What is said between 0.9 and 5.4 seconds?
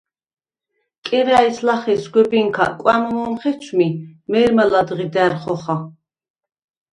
კერა̈ჲს ლახე სგვებინქა კვა̈მ მო̄მ ხეცვმი, მე̄რმა ლა̈დღი და̈რ